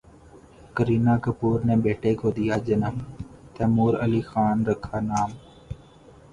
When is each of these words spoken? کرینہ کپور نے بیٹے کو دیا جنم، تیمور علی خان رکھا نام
کرینہ 0.75 1.13
کپور 1.23 1.57
نے 1.67 1.75
بیٹے 1.83 2.11
کو 2.21 2.27
دیا 2.37 2.55
جنم، 2.67 2.95
تیمور 3.55 3.93
علی 4.03 4.21
خان 4.29 4.57
رکھا 4.69 4.99
نام 5.09 5.29